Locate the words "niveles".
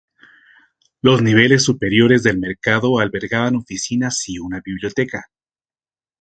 1.21-1.63